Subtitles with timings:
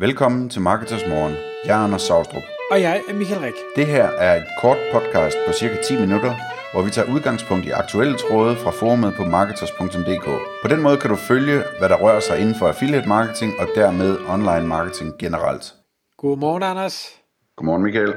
[0.00, 1.34] Velkommen til Marketers Morgen.
[1.64, 2.42] Jeg er Anders Saustrup.
[2.70, 3.54] Og jeg er Michael Rik.
[3.76, 6.34] Det her er et kort podcast på cirka 10 minutter,
[6.72, 10.26] hvor vi tager udgangspunkt i aktuelle tråde fra forumet på marketers.dk.
[10.62, 13.68] På den måde kan du følge, hvad der rører sig inden for affiliate marketing og
[13.74, 15.74] dermed online marketing generelt.
[16.18, 17.08] Godmorgen, Anders.
[17.56, 18.14] Godmorgen, Michael.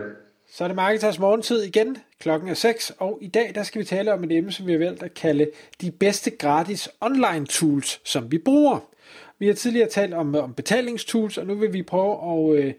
[0.54, 1.98] Så er det Marketers morgentid igen.
[2.20, 4.72] Klokken er 6, og i dag der skal vi tale om et emne, som vi
[4.72, 8.93] har valgt at kalde de bedste gratis online tools, som vi bruger.
[9.40, 12.74] Vi har tidligere talt om, øh, om betalingstools, og nu vil vi prøve at øh,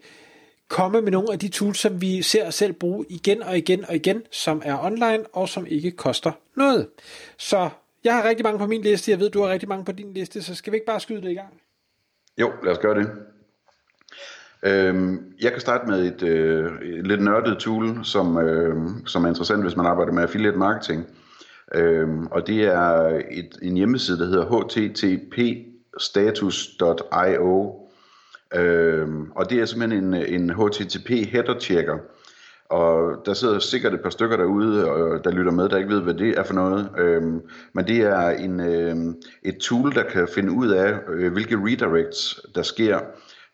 [0.67, 3.85] komme med nogle af de tools, som vi ser os selv bruge igen og igen
[3.85, 6.87] og igen, som er online og som ikke koster noget.
[7.37, 7.69] Så
[8.03, 10.13] jeg har rigtig mange på min liste, jeg ved, du har rigtig mange på din
[10.13, 11.61] liste, så skal vi ikke bare skyde det i gang?
[12.37, 13.09] Jo, lad os gøre det.
[14.63, 19.27] Øhm, jeg kan starte med et, øh, et lidt nørdet tool, som, øh, som er
[19.27, 21.05] interessant, hvis man arbejder med affiliate marketing.
[21.73, 25.65] Øhm, og det er et, en hjemmeside, der hedder http
[25.99, 27.81] status.io.
[28.55, 31.97] Øhm, og det er simpelthen en, en HTTP header checker.
[32.69, 35.89] Og der sidder sikkert et par stykker derude, og øh, der lytter med, der ikke
[35.89, 36.89] ved, hvad det er for noget.
[36.97, 37.41] Øhm,
[37.73, 42.41] men det er en, øhm, et tool, der kan finde ud af, øh, hvilke redirects
[42.55, 42.99] der sker,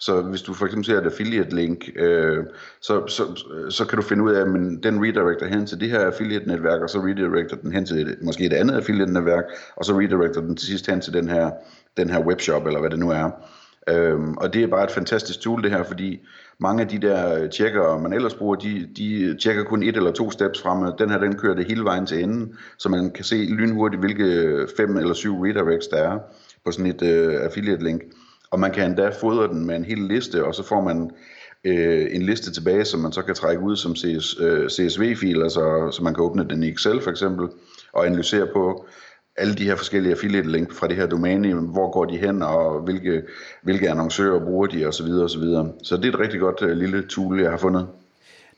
[0.01, 2.43] så hvis du for eksempel ser et affiliate link, øh,
[2.81, 3.23] så, så,
[3.69, 4.47] så kan du finde ud af, at
[4.83, 8.17] den redirecter hen til det her affiliate netværk, og så redirecter den hen til et,
[8.21, 9.43] måske et andet affiliate netværk,
[9.75, 11.51] og så redirecter den til sidst hen til den her,
[11.97, 13.29] den her webshop, eller hvad det nu er.
[13.89, 16.19] Øhm, og det er bare et fantastisk tool det her, fordi
[16.59, 20.31] mange af de der tjekker, man ellers bruger, de, de tjekker kun et eller to
[20.31, 23.35] steps frem, den her den kører det hele vejen til enden, så man kan se
[23.35, 26.19] lynhurtigt, hvilke fem eller syv redirects der er
[26.65, 28.01] på sådan et øh, affiliate link.
[28.51, 31.11] Og man kan endda fodre den med en hel liste, og så får man
[31.63, 35.89] øh, en liste tilbage, som man så kan trække ud som CS, øh, CSV-fil, altså,
[35.91, 37.47] så man kan åbne den i Excel for eksempel,
[37.93, 38.85] og analysere på
[39.37, 42.81] alle de her forskellige affiliate link fra det her domæne, hvor går de hen, og
[42.81, 43.23] hvilke,
[43.63, 45.07] hvilke annoncører bruger de, osv.
[45.07, 45.71] Så, Så, videre.
[45.83, 47.87] så det er et rigtig godt øh, lille tool, jeg har fundet.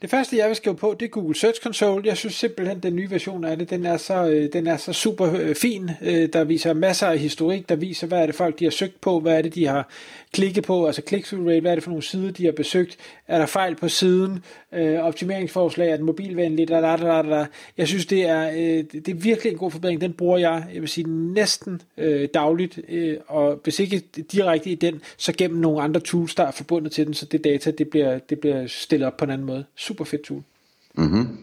[0.04, 2.04] Det første, jeg vil skrive på, det er Google Search Console.
[2.06, 4.94] Jeg synes simpelthen, den nye version af det, den er så, øh, den er så
[4.94, 5.92] super øh, fin.
[6.02, 9.02] Øh, der viser masser af historik, der viser, hvad er det folk, de har søgt
[9.02, 9.90] på, hvad er det, de har
[10.34, 13.38] klikket på, altså click-through rate, hvad er det for nogle sider, de har besøgt, er
[13.38, 14.44] der fejl på siden,
[14.76, 17.46] øh, optimeringsforslag, er den mobilvenlig, da, da, da, da.
[17.78, 20.02] Jeg synes, det er, øh, det er virkelig en god forbedring.
[20.02, 24.00] Den bruger jeg, jeg vil sige, næsten øh, dagligt, øh, og hvis ikke
[24.32, 27.44] direkte i den, så gennem nogle andre tools, der er forbundet til den, så det
[27.44, 29.66] data, det bliver, det bliver stillet op på en anden måde.
[29.76, 30.44] Super super fedt tool.
[30.96, 31.38] Mm-hmm.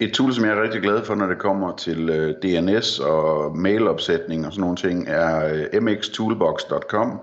[0.00, 3.56] Et tool, som jeg er rigtig glad for, når det kommer til øh, DNS og
[3.56, 7.20] mailopsætning og sådan nogle ting, er øh, mxtoolbox.com,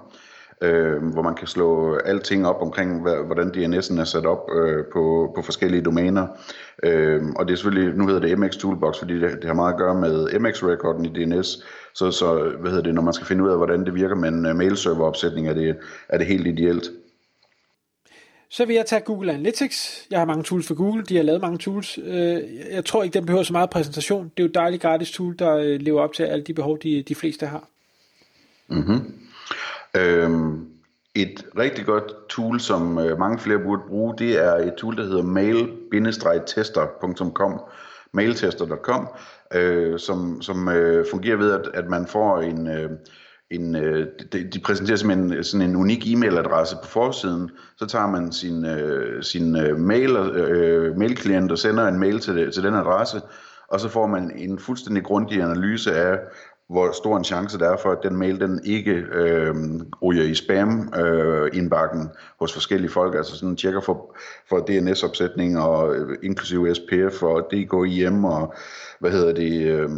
[0.61, 5.31] øh, hvor man kan slå alting op omkring, hvordan DNS'en er sat op øh, på,
[5.35, 6.27] på forskellige domæner.
[6.83, 9.73] Øh, og det er selvfølgelig, nu hedder det MX Toolbox, fordi det, det har meget
[9.73, 13.43] at gøre med MX-rekorden i DNS, så, så hvad hedder det, når man skal finde
[13.43, 15.75] ud af, hvordan det virker med en uh, mailserveropsætning, er det,
[16.09, 16.91] er det helt ideelt.
[18.51, 20.07] Så vil jeg tage Google Analytics.
[20.11, 21.03] Jeg har mange tools for Google.
[21.03, 21.99] De har lavet mange tools.
[22.03, 22.41] Øh,
[22.71, 24.23] jeg tror ikke, den behøver så meget præsentation.
[24.23, 26.79] Det er jo et dejligt gratis tool, der øh, lever op til alle de behov,
[26.79, 27.67] de, de fleste har.
[28.67, 29.28] Mm-hmm.
[29.97, 30.65] Øhm,
[31.15, 35.03] et rigtig godt tool, som øh, mange flere burde bruge, det er et tool, der
[35.03, 37.61] hedder mail-tester.com
[38.13, 39.07] mailtester.com,
[39.53, 42.89] øh, som, som øh, fungerer ved, at, at man får en, øh,
[43.51, 47.51] en, øh, de, de præsenterer simpelthen sådan en unik e-mailadresse på forsiden.
[47.77, 52.51] Så tager man sin, øh, sin øh, mail, øh, mailklient og sender en mail til,
[52.51, 53.21] til den adresse,
[53.67, 56.19] og så får man en fuldstændig grundig analyse af,
[56.69, 59.55] hvor stor en chance der er for, at den mail den ikke øh,
[60.01, 62.07] ryger i spam-indbakken øh,
[62.39, 63.15] hos forskellige folk.
[63.15, 64.15] Altså sådan tjekker for,
[64.49, 68.53] for DNS-opsætning og øh, inklusive SPF og DKIM og
[68.99, 69.61] hvad hedder det...
[69.61, 69.89] Øh,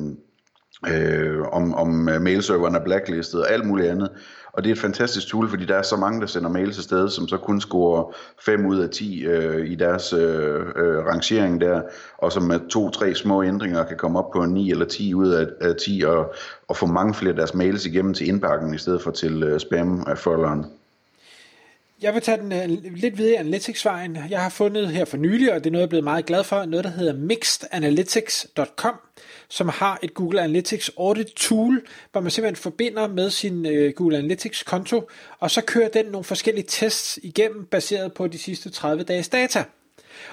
[0.87, 4.09] øh, om, om øh, mailserveren er blacklistet og alt muligt andet.
[4.53, 6.83] Og det er et fantastisk tool, fordi der er så mange, der sender mails afsted,
[6.83, 8.15] sted, som så kun scorer
[8.45, 11.81] 5 ud af 10 øh, i deres øh, øh, rangering der,
[12.17, 15.47] og som med to-tre små ændringer kan komme op på 9 eller 10 ud af,
[15.61, 16.33] af 10, og,
[16.67, 19.59] og få mange flere af deres mails igennem til indbakken, i stedet for til øh,
[19.59, 20.65] spam-folderen.
[22.01, 24.17] Jeg vil tage den uh, lidt videre i Analytics-vejen.
[24.29, 26.43] Jeg har fundet her for nylig, og det er noget, jeg er blevet meget glad
[26.43, 28.95] for, noget, der hedder mixedanalytics.com,
[29.49, 31.81] som har et Google Analytics Audit Tool,
[32.11, 35.09] hvor man simpelthen forbinder med sin uh, Google Analytics konto,
[35.39, 39.63] og så kører den nogle forskellige tests igennem, baseret på de sidste 30 dages data.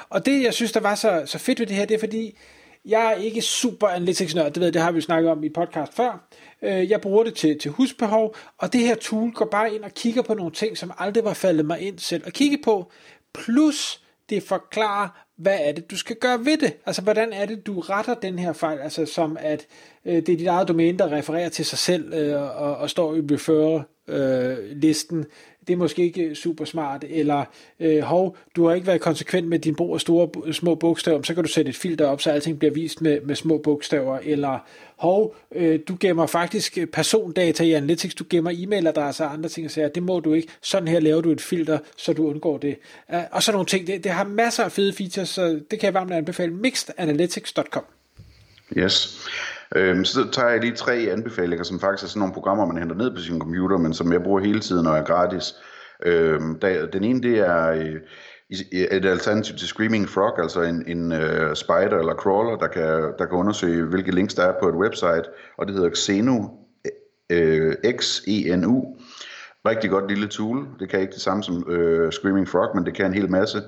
[0.08, 2.36] Og det, jeg synes, der var så, så fedt ved det her, det er fordi,
[2.84, 5.44] jeg er ikke super analytics nørd, det ved jeg, det har vi jo snakket om
[5.44, 6.28] i podcast før.
[6.62, 9.90] Øh, jeg bruger det til, til husbehov, og det her tool går bare ind og
[9.94, 12.90] kigger på nogle ting, som aldrig var faldet mig ind selv at kigge på.
[13.34, 16.76] Plus det forklarer, hvad er det, du skal gøre ved det?
[16.86, 18.78] Altså, hvordan er det, du retter den her fejl?
[18.78, 19.66] Altså, som at
[20.04, 23.14] øh, det er dit eget domæne, der refererer til sig selv øh, og, og står
[23.14, 25.26] i referrer øh, listen
[25.68, 27.44] det er måske ikke øh, super smart, eller
[27.80, 31.34] øh, hov, du har ikke været konsekvent med din brug af store, små bogstaver, så
[31.34, 34.58] kan du sætte et filter op, så alting bliver vist med, med små bogstaver, eller
[34.96, 39.64] hov, øh, du gemmer faktisk øh, persondata i Analytics, du gemmer e-mailadresser og andre ting,
[39.64, 42.58] og siger, det må du ikke, sådan her laver du et filter, så du undgår
[42.58, 42.76] det.
[43.08, 45.82] Uh, og sådan nogle ting, det, det har masser af fede features, så det kan
[45.82, 47.84] jeg varmt anbefale, mixedanalytics.com.
[48.76, 49.28] Yes.
[49.76, 52.96] Øhm, så tager jeg lige tre anbefalinger, som faktisk er sådan nogle programmer, man henter
[52.96, 55.54] ned på sin computer, men som jeg bruger hele tiden og er gratis.
[56.06, 57.96] Øhm, der, den ene, det er øh,
[58.72, 63.26] et alternativ til Screaming Frog, altså en, en uh, spider eller crawler, der kan, der
[63.26, 65.24] kan undersøge, hvilke links der er på et website,
[65.58, 66.50] og det hedder Xenu,
[67.30, 68.96] øh, X-E-N-U.
[69.66, 70.66] Rigtig godt lille tool.
[70.80, 73.62] Det kan ikke det samme som øh, Screaming Frog, men det kan en hel masse.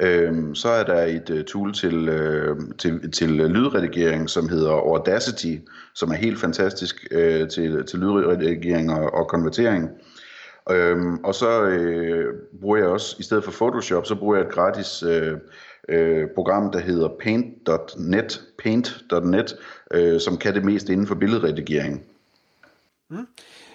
[0.00, 5.56] Øhm, så er der et uh, tool til, øh, til, til lydredigering, som hedder Audacity,
[5.94, 9.90] som er helt fantastisk øh, til, til lydredigering og, og konvertering.
[10.70, 14.52] Øhm, og så øh, bruger jeg også, i stedet for Photoshop, så bruger jeg et
[14.52, 15.38] gratis øh,
[15.88, 19.56] øh, program, der hedder paint.net, paint.net,
[19.94, 22.02] øh, som kan det mest inden for billedredigering.
[23.10, 23.26] Mm.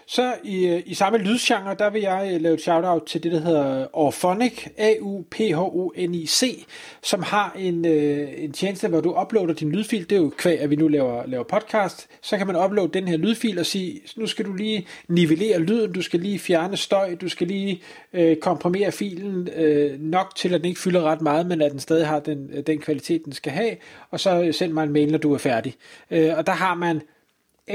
[0.05, 3.31] Så i, øh, i samme lydgenre, der vil jeg øh, lave et shout-out til det,
[3.31, 6.65] der hedder Auphonic, A-U-P-H-O-N-I-C,
[7.03, 10.09] som har en, øh, en tjeneste, hvor du uploader din lydfil.
[10.09, 12.07] Det er jo kvæg, at vi nu laver, laver podcast.
[12.21, 15.93] Så kan man uploade den her lydfil og sige, nu skal du lige nivellere lyden,
[15.93, 17.81] du skal lige fjerne støj, du skal lige
[18.13, 21.79] øh, komprimere filen øh, nok til, at den ikke fylder ret meget, men at den
[21.79, 23.75] stadig har den, øh, den kvalitet, den skal have.
[24.11, 25.75] Og så send mig en mail, når du er færdig.
[26.11, 27.01] Øh, og der har man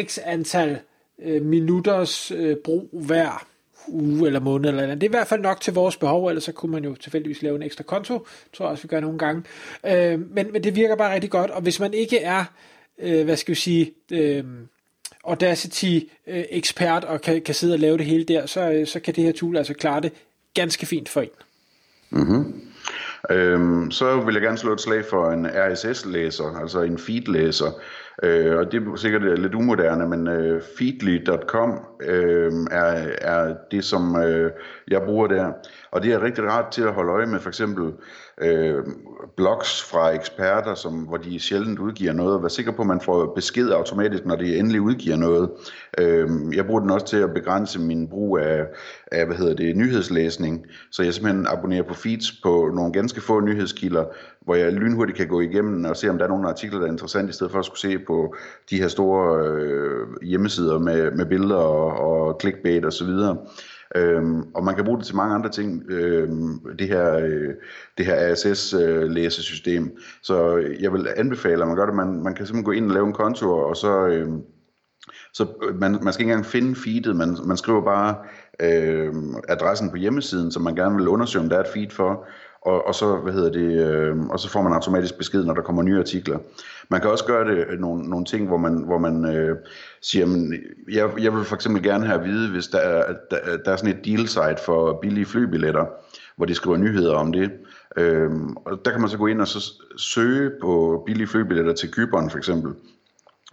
[0.03, 0.79] x antal
[1.23, 3.47] øh, minutters øh, brug hver
[3.89, 5.01] uge eller måned eller andet.
[5.01, 7.43] Det er i hvert fald nok til vores behov, ellers så kunne man jo tilfældigvis
[7.43, 9.43] lave en ekstra konto, tror jeg også, vi gør nogle gange.
[9.87, 12.45] Øh, men, men det virker bare rigtig godt, og hvis man ikke er,
[12.99, 14.45] øh, hvad skal vi sige, øh,
[15.25, 19.01] Audacity øh, ekspert og kan, kan sidde og lave det hele der, så, øh, så
[19.01, 20.13] kan det her tool altså klare det
[20.55, 21.29] ganske fint for en.
[22.11, 22.63] Mm-hmm.
[23.31, 27.81] Øhm, så vil jeg gerne slå et slag for en RSS-læser, altså en feed-læser.
[28.23, 33.85] Øh, og det er sikkert øh, lidt umoderne, men øh, feedly.com øh, er, er det,
[33.85, 34.51] som øh,
[34.89, 35.53] jeg bruger der.
[35.91, 37.93] Og det er rigtig rart til at holde øje med for eksempel
[38.41, 38.85] øh,
[39.37, 43.01] blogs fra eksperter, som, hvor de sjældent udgiver noget, og være sikker på, at man
[43.01, 45.51] får besked automatisk, når de endelig udgiver noget.
[45.99, 48.67] Øh, jeg bruger den også til at begrænse min brug af,
[49.13, 53.41] af hvad hedder det, nyhedslæsning, så jeg simpelthen abonnerer på feeds på nogle ganske få
[53.41, 54.05] nyhedskilder,
[54.49, 56.91] hvor jeg lynhurtigt kan gå igennem og se, om der er nogle artikler, der er
[56.91, 58.35] interessante, i stedet for at skulle se på
[58.71, 63.09] de her store øh, hjemmesider med, med billeder og, og clickbait osv.
[63.09, 63.49] Og
[63.97, 67.55] Øhm, og man kan bruge det til mange andre ting, øhm, det her, øh,
[67.99, 69.85] det her ASS-læsesystem.
[69.85, 69.91] Øh,
[70.23, 71.95] så jeg vil anbefale, at man gør det.
[71.95, 74.43] Man, man kan simpelthen gå ind og lave en konto, og så, øhm, øh,
[75.33, 78.15] så man, man skal ikke engang finde feedet, man, man skriver bare
[78.61, 79.15] øh,
[79.49, 82.27] adressen på hjemmesiden, som man gerne vil undersøge, om der er et feed for,
[82.69, 85.63] og, og så hvad hedder det, øh, og så får man automatisk besked, når der
[85.63, 86.39] kommer nye artikler.
[86.89, 89.57] Man kan også gøre det øh, nogle, nogle ting, hvor man, hvor man øh,
[90.01, 90.55] siger, jamen,
[90.93, 93.77] jeg, jeg vil for eksempel gerne have at vide, hvis der er, der, der er
[93.77, 95.87] sådan et deal site for billige flybilletter,
[96.37, 97.51] hvor de skriver nyheder om det.
[97.97, 98.31] Øh,
[98.65, 102.31] og der kan man så gå ind og så søge på billige flybilletter til Kyberen
[102.31, 102.73] for eksempel.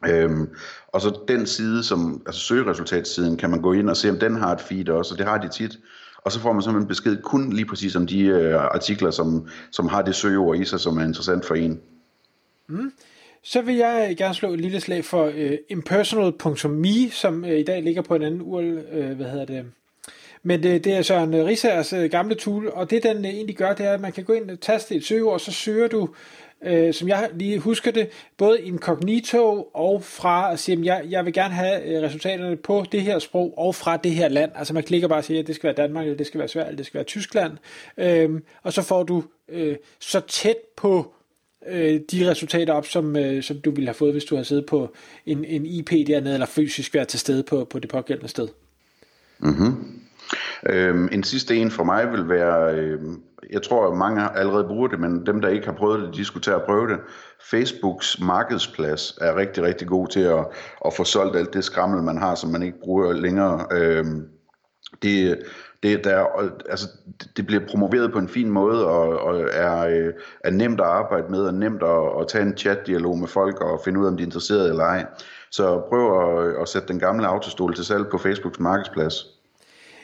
[0.10, 0.50] Øhm,
[0.88, 4.36] og så den side, som, altså søgeresultatsiden, kan man gå ind og se, om den
[4.36, 5.80] har et feed også, og det har de tit
[6.26, 9.88] og så får man simpelthen besked kun lige præcis om de øh, artikler, som, som
[9.88, 11.82] har det søgeord i sig, som er interessant for en.
[12.68, 12.92] Mm.
[13.44, 17.64] Så vil jeg øh, gerne slå et lille slag for øh, impersonal.me, som øh, i
[17.64, 19.66] dag ligger på en anden URL, øh, hvad hedder det,
[20.48, 23.74] men det, det er så en øh, gamle tool, og det den øh, egentlig gør,
[23.74, 26.10] det er, at man kan gå ind og taste et søgeord, så søger du
[26.64, 31.26] øh, som jeg lige husker det, både incognito og fra at sige, at jeg, jeg
[31.26, 34.52] vil gerne have øh, resultaterne på det her sprog og fra det her land.
[34.56, 36.48] Altså man klikker bare og siger, at det skal være Danmark, eller det skal være
[36.48, 37.58] Sverige, eller det skal være Tyskland.
[37.98, 41.14] Øh, og så får du øh, så tæt på
[41.68, 44.66] øh, de resultater op, som, øh, som du ville have fået, hvis du havde siddet
[44.66, 44.94] på
[45.26, 48.48] en, en IP dernede, eller fysisk været til stede på, på det pågældende sted.
[49.40, 50.05] Mm-hmm.
[50.70, 53.00] Øhm, en sidste en for mig vil være, øh,
[53.52, 56.26] jeg tror at mange allerede bruger det, men dem der ikke har prøvet det, de
[56.26, 57.00] skulle tage at prøve det.
[57.50, 60.46] Facebooks markedsplads er rigtig, rigtig god til at,
[60.86, 63.66] at få solgt alt det skrammel, man har, som man ikke bruger længere.
[63.72, 64.28] Øhm,
[65.02, 65.40] det,
[65.84, 66.26] det, der,
[66.70, 66.88] altså,
[67.38, 70.14] det bliver promoveret på en fin måde, og, og er, øh,
[70.44, 73.82] er nemt at arbejde med, og nemt at, at tage en chat-dialog med folk, og
[73.86, 75.06] finde ud af, om de er interesserede eller ej.
[75.52, 79.35] Så prøv at, at sætte den gamle autostol til salg på Facebooks markedsplads.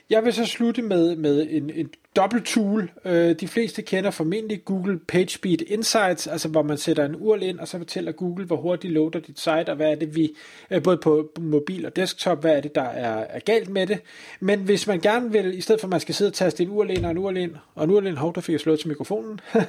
[0.09, 2.91] Jeg vil så slutte med, med en, en dobbelt tool.
[3.05, 7.59] Øh, de fleste kender formentlig Google PageSpeed Insights, altså hvor man sætter en URL ind,
[7.59, 10.35] og så fortæller Google, hvor hurtigt loader dit site, og hvad er det, vi,
[10.71, 13.99] øh, både på mobil og desktop, hvad er det, der er, er galt med det.
[14.39, 16.69] Men hvis man gerne vil, i stedet for at man skal sidde og taste en
[16.69, 18.79] URL ind og en URL ind, og en URL ind, hov, der fik jeg slået
[18.79, 19.39] til mikrofonen,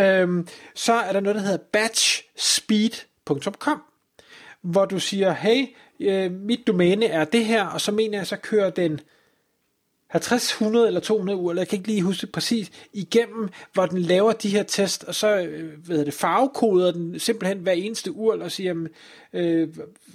[0.00, 3.82] øhm, så er der noget, der hedder batchspeed.com,
[4.62, 5.66] hvor du siger, hey,
[6.00, 9.00] øh, mit domæne er det her, og så mener jeg, så kører den
[10.10, 13.86] 50, 100 eller 200 uger, eller jeg kan ikke lige huske det præcis, igennem, hvor
[13.86, 17.72] den laver de her test, og så øh, hvad hvad det, farvekoder den simpelthen hver
[17.72, 18.88] eneste ur, og siger, jamen,
[19.32, 19.68] øh,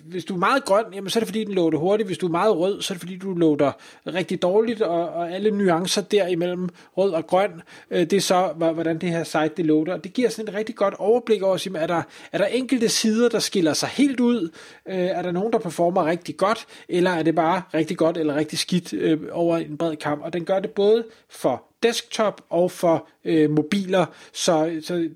[0.06, 2.08] hvis du er meget grøn, jamen, så er det fordi, den loader hurtigt.
[2.08, 3.72] Hvis du er meget rød, så er det fordi, du loader
[4.08, 7.62] rigtig dårligt, og, og alle nuancer derimellem rød og grøn,
[7.92, 9.94] øh, det er så, hvordan det her site det loader.
[9.94, 12.90] Og det giver sådan et rigtig godt overblik over, siger, er der, er der enkelte
[12.90, 14.50] sider, der skiller sig helt ud?
[14.90, 16.66] Øh, er der nogen, der performer rigtig godt?
[16.90, 20.22] Eller er det bare rigtig godt eller rigtig skidt øh, over en bred kamp?
[20.22, 25.10] Og den gør det både for desktop og for øh, mobiler, så, så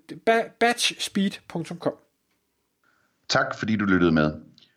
[0.59, 1.93] batchspeed.com.
[3.29, 4.31] Tak fordi du lyttede med.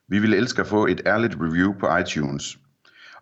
[0.08, 2.58] Vi ville elske at få et ærligt review på iTunes.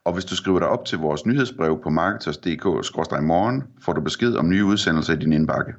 [0.04, 4.48] Og hvis du skriver dig op til vores nyhedsbrev på marketers.dk-morgen, får du besked om
[4.48, 5.72] nye udsendelser i din indbakke.